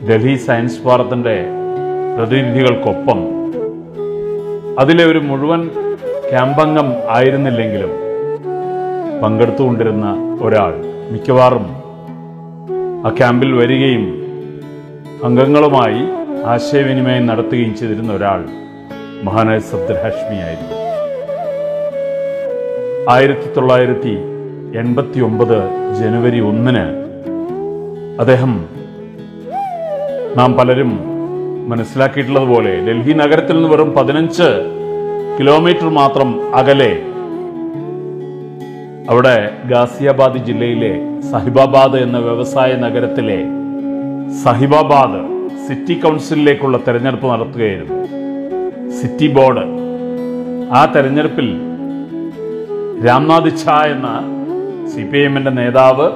ഡൽഹി 0.09 0.37
സയൻസ് 0.37 0.83
ഭാരതിന്റെ 0.85 1.37
പ്രതിനിധികൾക്കൊപ്പം 2.17 3.21
അതിലെ 4.79 5.05
ഒരു 5.05 5.19
മുഴുവൻ 5.19 5.63
ക്യാമ്പംഗം 6.31 6.89
ആയിരുന്നില്ലെങ്കിലും 7.09 7.93
പങ്കെടുത്തുകൊണ്ടിരുന്ന 9.23 10.07
ഒരാൾ 10.43 10.73
മിക്കവാറും 11.13 11.67
ആ 13.07 13.11
ക്യാമ്പിൽ 13.11 13.53
വരികയും 13.53 14.05
അംഗങ്ങളുമായി 15.25 16.03
ആശയവിനിമയം 16.47 17.27
നടത്തുകയും 17.27 17.75
ചെയ്തിരുന്ന 17.75 18.13
ഒരാൾ 18.13 18.41
മഹാനായ 19.23 19.59
സബ്ദർ 19.71 19.97
ഹാഷ്മി 20.03 20.37
ആയിരുന്നു. 20.41 20.71
ആയിരത്തി 23.11 23.49
തൊള്ളായിരത്തി 23.57 24.15
എൺപത്തി 24.79 25.21
ഒമ്പത് 25.21 25.59
ജനുവരി 25.95 26.41
ഒന്നിന് 26.41 26.85
അദ്ദേഹം 28.19 28.53
നാം 30.37 30.55
പലരും 30.55 30.91
മനസ്സിലാക്കിയിട്ടുള്ളതുപോലെ 31.69 32.73
ഡൽഹി 32.87 33.13
നഗരത്തിൽ 33.13 33.55
നിന്ന് 33.57 33.69
വെറും 33.69 33.95
പതിനഞ്ച് 33.95 34.49
കിലോമീറ്റർ 35.39 35.89
മാത്രം 35.89 36.29
അകലെ 36.55 36.93
അവിടെ 39.11 39.51
ഗാസിയാബാദ് 39.65 40.39
ജില്ലയിലെ 40.39 40.93
സഹിബാബാദ് 41.33 41.97
എന്ന 41.97 42.19
വ്യവസായ 42.19 42.73
നഗരത്തിലെ 42.77 43.41
സഹിബാബാദ് 44.45 45.21
സിറ്റി 45.69 45.95
കൗൺസിലിലേക്കുള്ള 45.95 46.79
തെരഞ്ഞെടുപ്പ് 46.89 47.29
നടത്തുകയായിരുന്നു. 47.29 47.99
City 49.01 49.27
board. 49.27 49.65
ആ 50.73 50.93
തെരഞ്ഞെടുപ്പിൽ 50.97 51.49
രാംനാഥ് 53.07 53.53
ഛാ 53.65 53.79
എന്ന 53.85 54.09
സി 54.95 55.03
പി 55.03 55.19
എമ്മിന്റെ 55.19 55.51
നേതാവ് 55.51 56.07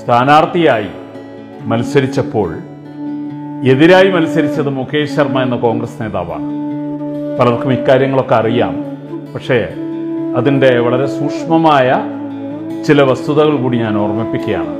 സ്ഥാനാർത്ഥിയായി 0.00 0.88
മത്സരിച്ചപ്പോൾ 1.66 2.54
എതിരായി 3.66 4.10
മത്സരിച്ചത് 4.10 4.68
മുകേഷ് 4.68 5.16
ശർമ്മ 5.16 5.42
എന്ന 5.42 5.56
കോൺഗ്രസ് 5.56 6.02
നേതാവാണ്. 6.02 6.42
പലർക്കും 7.38 7.72
ഇക്കാര്യങ്ങളൊക്കെ 7.72 8.34
അറിയാം. 8.34 8.84
പക്ഷേ 9.34 9.68
അതിന്റെ 10.36 10.78
വളരെ 10.78 11.06
സൂക്ഷ്മമായ 11.06 11.94
ചില 12.86 13.02
വസ്തുതകൾ 13.02 13.56
കൂടി 13.56 13.78
ഞാൻ 13.78 13.98
ഓർമ്മിപ്പിക്കുകയാണ്. 13.98 14.74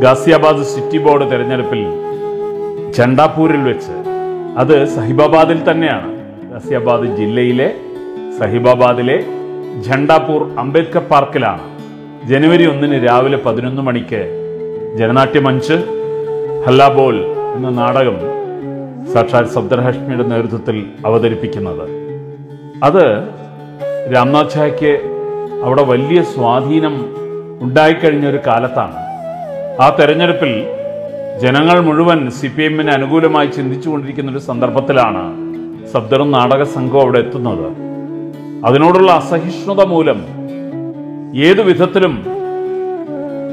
ഗാസിയാബാദ് 0.00 0.64
സിറ്റി 0.64 0.98
ബോർഡ് 0.98 1.30
തെരഞ്ഞെടുപ്പിൽ 1.30 1.86
ചണ്ടാപൂരിൽ 2.92 3.62
വെച്ച് 3.62 3.92
അത് 4.58 4.84
സഹിബാബാദിൽ 4.84 5.70
തന്നെയാണ്. 5.70 6.16
ഗാസിയാബാദ് 6.52 7.16
ജില്ലയിലെ 7.16 7.74
സഹിബാബാദിലെ 8.40 9.24
ഝണ്ടാപൂർ 9.88 10.52
അംബേദ്കർ 10.58 11.02
പാർക്കിലാണ്. 11.02 11.62
ജനുവരി 12.28 12.66
ഒന്നിന് 12.66 13.08
രാവിലെ 13.08 13.36
പതിനൊന്ന് 13.36 13.82
മണിക്ക് 13.82 14.42
ജനനാട്യ 14.98 15.40
മഞ്ച് 15.40 15.95
ഹല്ലാബോൽ 16.66 17.16
എന്ന 17.56 17.68
നാടകം 17.70 18.16
സാക്ഷാൽ 19.12 19.44
സബ്ദർഹാഷ്മിയുടെ 19.54 20.24
നേതൃത്വത്തിൽ 20.30 20.76
അവതരിപ്പിക്കുന്നത്. 21.08 21.82
അത് 22.86 23.04
രാംനാഥ് 24.14 24.54
ഷായ്ക്ക് 24.54 24.92
അവിടെ 25.66 25.82
വലിയ 25.82 26.20
സ്വാധീനം 26.32 26.94
ഉണ്ടായിക്കഴിഞ്ഞ 27.66 28.26
ഒരു 28.32 28.40
കാലത്താണ്. 28.46 28.96
ആ 29.84 29.86
തെരഞ്ഞെടുപ്പിൽ 29.98 30.52
ജനങ്ങൾ 31.42 31.80
മുഴുവൻ 31.80 32.30
സി 32.38 32.50
പി 32.56 32.62
എമ്മിന് 32.62 32.90
അനുകൂലമായി 32.90 33.50
ചിന്തിച്ചുകൊണ്ടിരിക്കുന്ന 33.58 34.34
ഒരു 34.34 34.42
സന്ദർഭത്തിലാണ് 34.48 35.24
സബ്ദറും 35.92 36.30
നാടക 36.30 36.62
സംഘവും 36.76 37.02
അവിടെ 37.02 37.18
എത്തുന്നത്. 37.18 37.68
അതിനോടുള്ള 38.70 39.12
അസഹിഷ്ണുത 39.12 39.84
മൂലം 39.94 40.20
ഏതു 41.48 41.62
വിധത്തിലും 41.70 42.16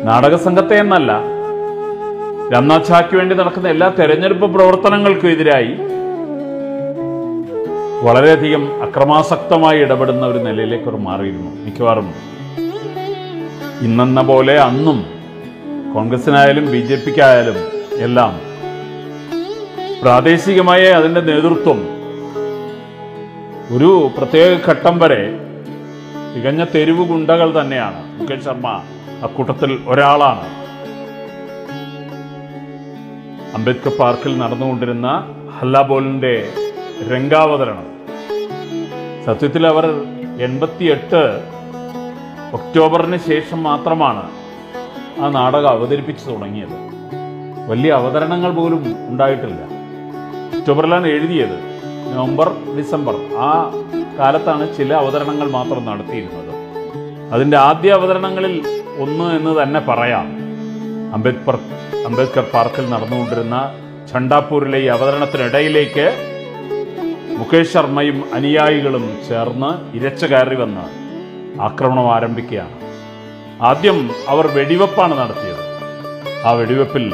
നാടക 0.09 0.35
സംഘത്തെ 0.47 0.77
എന്നല്ല 0.85 1.32
രാംനാഥ് 2.51 2.83
ഷാക്ക് 2.83 3.15
വേണ്ടി 3.17 3.35
നടക്കുന്ന 3.35 3.67
എല്ലാ 3.67 3.87
തെരഞ്ഞെടുപ്പ് 3.99 4.53
പ്രവർത്തനങ്ങൾക്കും 4.53 5.29
എതിരായി 5.29 5.73
വളരെയധികം 8.05 8.83
അക്രമാസക്തമായി 8.83 9.79
ഇടപെടുന്ന 9.79 10.25
ഒരു 10.25 10.37
നിലയിലേക്ക് 10.37 10.83
അവർ 10.83 10.95
മാറിയിരുന്നു. 10.95 11.51
മിക്കവാറും 11.65 12.13
ഇന്നെന്ന 13.81 14.21
പോലെ 14.21 14.59
അന്നും 14.59 15.05
കോൺഗ്രസിനായാലും 15.93 16.71
ബി 16.71 16.77
ജെ 16.77 16.95
പിക്കായാലും 16.95 17.57
എല്ലാം 17.99 18.33
പ്രാദേശികമായ 20.01 20.81
അതിന്റെ 20.89 21.21
നേതൃത്വം 21.21 21.79
ഒരു 23.75 24.11
പ്രത്യേക 24.17 24.57
ഘട്ടം 24.69 24.99
വരെ 24.99 25.21
തികഞ്ഞ 26.35 26.63
തെരുവ് 26.75 27.05
ഗുണ്ടകൾ 27.07 27.61
തന്നെയാണ്. 27.61 28.19
മുകേഷ് 28.19 28.45
ശർമ്മ 28.45 28.81
അക്കൂട്ടത്തിൽ 29.23 29.79
ഒരാളാണ്. 29.87 30.62
അംബേദ്കർ 33.53 33.91
പാർക്കിൽ 33.99 34.37
നടന്നുകൊണ്ടിരുന്ന 34.37 35.35
ഹല്ലാബോലിന്റെ 35.59 36.49
രംഗാവതരണം. 37.11 37.85
സത്യത്തിൽ 39.25 39.67
അവർ 39.67 39.85
എൺപത്തിയെട്ട് 40.41 41.43
ഒക്ടോബറിന് 42.53 43.17
ശേഷം 43.17 43.63
മാത്രമാണ് 43.63 44.31
ആ 45.19 45.29
നാടകം 45.29 45.69
അവതരിപ്പിച്ചു 45.69 46.29
തുടങ്ങിയത്. 46.29 46.93
വലിയ 47.69 47.91
അവതരണങ്ങൾ 47.91 48.51
പോലും 48.51 48.83
ഉണ്ടായിട്ടില്ല. 49.09 49.59
ഒക്ടോബറിലാണ് 50.59 51.07
എഴുതിയത് 51.07 51.59
നവംബർ 52.17 52.55
ഡിസംബർ. 52.77 53.15
ആ 53.37 53.71
കാലത്താണ് 54.19 54.77
ചില 54.77 54.93
അവതരണങ്ങൾ 54.93 55.51
മാത്രം 55.51 55.85
നടത്തിയിരുന്നത്. 55.85 56.55
അതിന്റെ 57.33 57.57
ആദ്യ 57.57 57.91
അവതരണങ്ങളിൽ 57.91 58.81
ഒന്ന് 58.99 59.35
എന്ന് 59.35 59.63
തന്നെ 59.63 59.79
പറയാം. 59.79 60.42
അംബേദ്കർ 61.15 61.55
അംബേദ്കർ 62.07 62.45
പാർക്കിൽ 62.53 62.85
നടന്നുകൊണ്ടിരുന്ന 62.93 63.57
ചണ്ടാപ്പൂരിലെ 64.11 64.79
ഈ 64.85 64.87
അവതരണത്തിനിടയിലേക്ക് 64.95 66.05
മുകേഷ് 67.39 67.73
ശർമ്മയും 67.73 68.17
അനുയായികളും 68.37 69.05
ചേർന്ന് 69.27 69.69
ഇരച്ച 69.97 70.25
കയറി 70.31 70.57
വന്ന് 70.61 70.85
ആക്രമണം 71.67 72.07
ആരംഭിക്കുകയാണ്. 72.15 72.75
ആദ്യം 73.69 73.99
അവർ 74.33 74.45
വെടിവെപ്പാണ് 74.57 75.13
നടത്തിയത്. 75.21 75.63
ആ 76.47 76.51
വെടിവെപ്പിൽ 76.59 77.05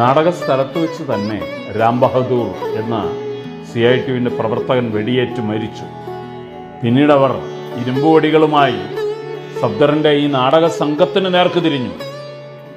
നാടക 0.00 0.28
സ്ഥലത്ത് 0.40 0.78
വെച്ച് 0.84 1.02
തന്നെ 1.12 1.38
രാം 1.78 1.96
ബഹദൂർ 2.02 2.48
എന്ന 2.80 2.96
സി 3.70 3.80
ഐ 3.92 3.96
ടിവിന്റെ 4.04 4.32
പ്രവർത്തകൻ 4.38 4.86
വെടിയേറ്റ് 4.96 5.42
മരിച്ചു. 5.50 5.86
പിന്നീട് 6.82 7.12
അവർ 7.18 7.32
ഇരുമ്പുവടികളുമായി 7.80 8.80
സബ്ദറിന്റെ 9.62 10.12
ഈ 10.22 10.26
നാടക 10.38 10.66
സംഘത്തിന് 10.82 11.30
നേർക്ക് 11.34 11.62
തിരിഞ്ഞു. 11.66 11.94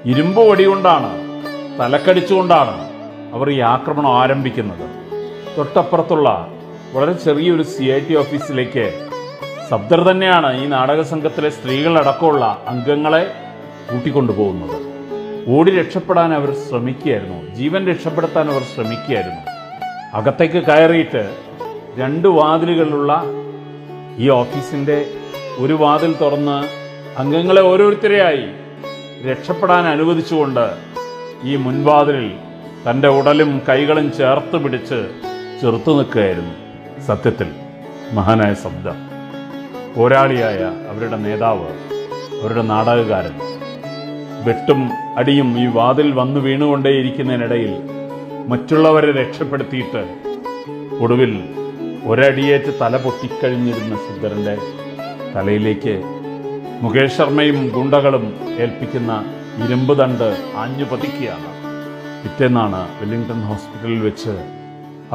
ഇരുമ്പ് 0.05 0.49
വടികൊണ്ടാണ് 0.49 1.09
തലക്കടിച്ചുകൊണ്ടാണ് 1.79 2.91
അവർ 3.33 3.49
ഈ 3.49 3.59
ആക്രമണം 3.59 4.19
ആരംഭിക്കുന്നത്. 4.21 4.89
തൊട്ടപ്പുറത്തുള്ള 5.57 6.47
വളരെ 6.93 7.13
ചെറിയൊരു 7.13 7.63
സി 7.63 7.83
ഐ 7.83 7.99
ടി 7.99 8.15
ഓഫീസിലേക്ക് 8.15 9.07
സബ്ദർ 9.69 10.03
തന്നെയാണ് 10.03 10.63
ഈ 10.63 10.65
നാടക 10.65 11.01
സംഘത്തിലെ 11.01 11.49
സ്ത്രീകളടക്കമുള്ള 11.49 12.63
അംഗങ്ങളെ 12.67 13.33
കൂട്ടിക്കൊണ്ടുപോകുന്നത്. 13.91 14.81
ഓടി 15.47 15.71
രക്ഷപ്പെടാൻ 15.71 16.33
അവർ 16.33 16.55
ശ്രമിക്കുകയായിരുന്നു. 16.69 17.55
ജീവൻ 17.55 17.87
രക്ഷപ്പെടുത്താൻ 17.87 18.51
അവർ 18.51 18.61
ശ്രമിക്കുകയായിരുന്നു. 18.61 19.41
അകത്തേക്ക് 20.13 20.63
കയറിയിട്ട് 20.63 21.35
രണ്ട് 21.97 22.27
വാതിലുകളിലുള്ള 22.27 23.23
ഈ 24.17 24.29
ഓഫീസിന്റെ 24.29 25.05
ഒരു 25.57 25.73
വാതിൽ 25.73 26.15
തുറന്ന് 26.21 26.67
അംഗങ്ങളെ 27.19 27.61
ഓരോരുത്തരെയായി 27.61 28.45
രക്ഷപ്പെടാൻ 29.27 29.85
അനുവദിച്ചുകൊണ്ട് 29.87 30.65
ഈ 31.43 31.55
മുൻവാതിലിൽ 31.55 32.27
തന്റെ 32.87 33.09
ഉടലും 33.09 33.61
കൈകളും 33.69 34.11
ചേർത്ത് 34.11 34.57
പിടിച്ച് 34.63 34.99
ചെറുത്തു 35.61 35.91
നിൽക്കുകയായിരുന്നു. 35.91 36.53
സത്യത്തിൽ 37.07 37.49
മഹാനായ 38.13 38.53
ശബ്ദം 38.53 38.97
പോരാളിയായ 39.95 40.59
അവരുടെ 40.89 41.17
നേതാവ് 41.17 41.69
അവരുടെ 42.41 42.61
നാടകകാരൻ 42.61 43.35
വെട്ടും 44.45 44.81
അടിയും 45.17 45.49
ഈ 45.59 45.65
വാതിൽ 45.67 46.11
വന്നു 46.11 46.39
വീണുകൊണ്ടേയിരിക്കുന്നതിനിടയിൽ 46.39 47.73
മറ്റുള്ളവരെ 48.47 49.11
രക്ഷപ്പെടുത്തിയിട്ട് 49.11 50.01
ഒടുവിൽ 50.99 51.33
ഒരടിയേറ്റ് 52.05 52.79
തല 52.81 52.97
പൊട്ടിക്കഴിഞ്ഞിരുന്ന 52.97 53.95
സിദ്ധറിന്റെ 53.97 54.55
തലയിലേക്ക് 55.33 55.93
മുകേഷ് 56.83 57.15
ശർമ്മയും 57.17 57.57
ഗുണ്ടകളും 57.73 58.23
ഏൽപ്പിക്കുന്ന 58.63 59.11
ഇരുമ്പ് 59.63 59.93
തണ്ട് 59.99 60.29
ആഞ്ഞു 60.61 60.85
പതിക്കുകയാണ്. 60.91 61.49
പിറ്റേന്നാണ് 62.23 62.79
വെല്ലിംഗ്ടൺ 62.99 63.39
ഹോസ്പിറ്റലിൽ 63.49 64.01
വെച്ച് 64.07 64.33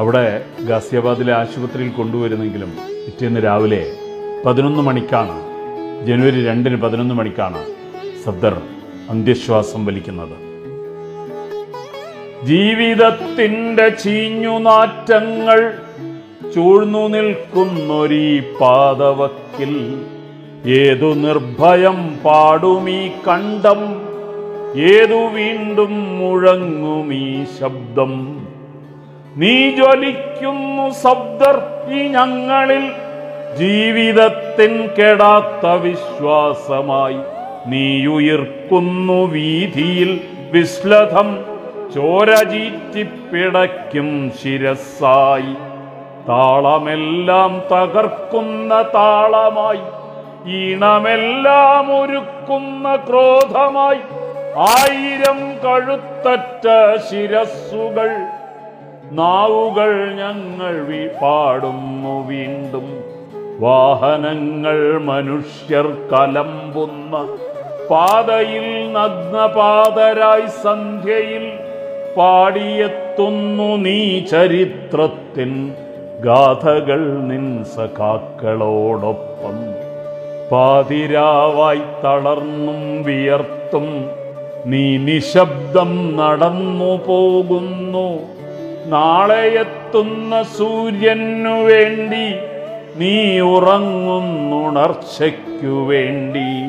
അവിടെ 0.01 0.23
ഗാസിയാബാദിലെ 0.69 1.33
ആശുപത്രിയിൽ 1.33 1.91
കൊണ്ടുവരുന്നെങ്കിലും 1.91 2.71
പിറ്റേന്ന് 3.05 3.41
രാവിലെ 3.47 3.81
പതിനൊന്ന് 4.45 4.83
മണിക്കാണ് 4.87 5.37
ജനുവരി 6.07 6.39
രണ്ടിന് 6.45 6.77
പതിനൊന്ന് 6.83 7.15
മണിക്കാണ് 7.15 7.61
സദ്ദർ 8.25 8.55
അന്ത്യശ്വാസം 9.09 9.81
വലിക്കുന്നത്. 9.85 10.35
ജീവിതത്തിന്റെ 12.49 13.87
ചീഞ്ഞുനാറ്റങ്ങൾ 14.03 15.59
ചൂഴ്ന്നു 16.53 17.03
നിൽക്കുന്നൊരീ 17.07 18.27
പാതവക്കിൽ 18.59 19.73
ഏതു 20.65 21.13
നിർഭയം 21.13 22.19
പാടുമീ 22.25 23.07
കണ്ടം 23.07 24.07
ഏതു 24.79 25.13
വീണ്ടും 25.13 26.17
മുഴങ്ങുമീ 26.17 27.43
ശബ്ദം. 27.43 28.45
നീ 29.37 29.71
ജ്വലിക്കുന്നു 29.71 31.03
ശബ്ദർ 31.03 31.61
ഈ 31.93 32.07
ഞങ്ങളിൽ 32.07 32.91
ജീവിതത്തിൻ 33.57 34.87
കെടാത്ത 34.87 35.67
വിശ്വാസമായി. 35.67 37.19
നീയുയിർക്കുന്നു 37.67 39.13
വീതിയിൽ 39.13 40.19
വിശ്ലഥം 40.51 41.37
ചോരചീറ്റിപ്പിടയ്ക്കും 41.95 44.31
ശിരസായി 44.43 45.55
താളമെല്ലാം 46.27 47.61
തകർക്കുന്ന 47.71 48.81
താളമായി 48.81 49.81
ഈണമെല്ലാം 50.45 52.01
ഒരുക്കുന്ന 52.01 52.95
ക്രോധമായി 52.95 53.99
ആയിരം 54.57 55.65
കഴുത്തറ്റ 55.65 56.67
ശിരസ്സുകൾ. 57.09 58.09
നാവുകൾ 59.11 60.13
ഞങ്ങൾ 60.13 61.09
പാടുന്നു 61.21 62.27
വീണ്ടും. 62.27 63.03
വാഹനങ്ങൾ 63.59 64.99
മനുഷ്യർ 64.99 66.07
കലമ്പുന്ന. 66.13 67.37
പാതയിൽ 67.89 68.93
നഗ്നപാതരായി 68.93 70.63
സന്ധ്യയിൽ 70.63 71.59
പാടിയെത്തുന്നു 72.17 73.63
നീ 73.63 74.25
ചരിത്രത്തിൻ 74.25 75.73
ഗാഥകൾ 76.19 77.17
നിൻ 77.17 77.65
സഖാക്കളോടൊപ്പം. 77.65 79.76
പാതിരാവായി 80.51 81.77
തളർന്നും 81.77 83.03
വിയർത്തും. 83.03 84.05
നീ 84.65 84.97
നിശബ്ദം 84.97 86.17
നടന്നു 86.17 87.01
പോകുന്നു. 87.07 88.19
നാളെ 88.85 89.35
എത്തുന്ന 89.35 90.43
സൂര്യനു 90.43 91.49
വേണ്ടി 91.49 92.35
നീ 92.95 93.39
ഉറങ്ങുന്നുണർച്ചയ്ക്കു 93.39 95.67
വേണ്ടി. 95.67 96.63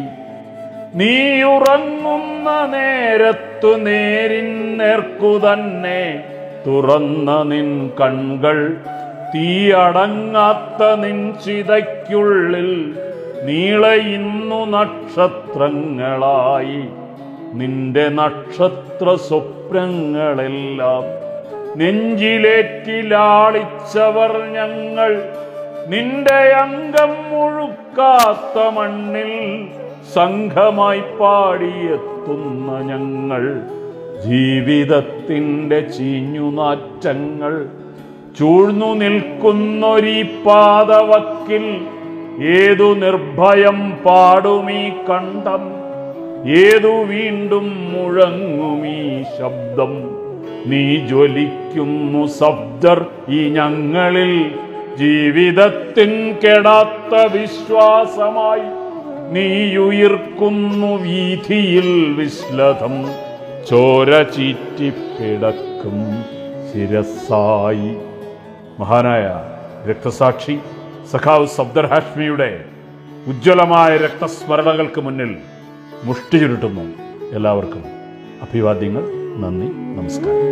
നീ 0.95 1.43
ഉറങ്ങുന്ന 1.43 2.77
നേരത്തു 2.77 3.77
നേരിൻ 3.77 4.79
നേർക്കു 4.79 5.39
തന്നെ 5.39 6.25
തുറന്ന 6.67 7.43
നിൻ 7.43 7.91
കൺകൾ 8.01 8.77
തീയടങ്ങാത്ത 9.35 11.01
നിൻ 11.01 11.35
ചിതയ്ക്കുള്ളിൽ 11.47 12.95
നീളയുന്നു 13.45 14.65
നക്ഷത്രങ്ങളായി. 14.65 16.89
നിന്റെ 17.53 18.09
നക്ഷത്ര 18.09 19.15
സ്വപ്നങ്ങളെല്ലാം 19.15 21.03
നെഞ്ചിലേറ്റിലാളിച്ചവർ 21.79 24.53
ഞങ്ങൾ. 24.53 25.23
നിന്റെ 25.87 26.35
അംഗം 26.35 27.31
മുഴുക്കാത്ത 27.31 28.67
മണ്ണിൽ 28.67 29.69
സംഘമായി 30.15 31.01
പാടിയെത്തുന്ന 31.01 32.81
ഞങ്ങൾ. 32.81 33.61
ജീവിതത്തിന്റെ 34.27 35.81
ചീഞ്ഞുനാറ്റങ്ങൾ 35.81 37.67
ചൂഴ്ന്നു 38.39 38.95
നിൽക്കുന്നൊരീ 38.95 40.23
പാതവക്കിൽ 40.23 41.87
ഏതു 42.43 42.95
നിർഭയം 42.95 43.91
പാടുമീ 43.91 44.89
കണ്ടം 44.89 45.63
ഏതു 46.49 46.89
വീണ്ടും 46.89 47.93
മുഴങ്ങുമീ 47.93 49.23
ശബ്ദം. 49.23 50.19
നീ 50.67 50.97
ജ്വലിക്കുന്നു 50.97 52.27
ശബ്ദർ 52.27 53.07
ഈ 53.29 53.49
ഞങ്ങളിൽ 53.49 54.55
ജീവിതത്തിൻ 54.97 56.37
കെടാത്ത 56.45 57.33
വിശ്വാസമായി. 57.33 58.89
നീയുയിർക്കുന്നു 59.33 61.03
വീഥിയിൽ 61.03 62.15
വിശ്ലതം 62.19 63.07
ചോര 63.71 64.23
ചീറ്റിപ്പിടക്കും 64.23 65.99
ശിരസായി 66.69 67.97
മഹാനായ 68.81 69.41
രക്തസാക്ഷി 69.91 70.59
സഖാവ് 71.13 71.47
സബ്ദർ 71.47 71.87
ഹാഷ്മിയുടെ 71.87 72.49
ഉജ്ജ്വലമായ 73.27 73.97
രക്തസ്മരണകൾക്ക് 73.97 75.01
മുന്നിൽ 75.01 75.31
മുഷ്ടി 76.05 76.39
ചുരുട്ടുന്നു 76.39 76.85
എല്ലാവർക്കും 77.33 77.85
അഭിവാദ്യങ്ങൾ 78.43 79.05
നന്ദി 79.43 79.69
നമസ്കാരം. 79.99 80.45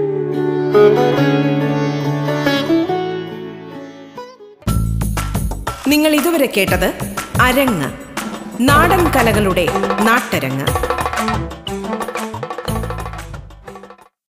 നിങ്ങൾ 5.88 6.12
ഇതുവരെ 6.14 6.49
കേട്ടത് 6.57 6.88
അരങ്ങ് 7.40 7.88
നാടൻ 8.61 9.03
കലകളുടെ 9.16 9.66
നാട്ടരങ്ങ്. 10.09 10.66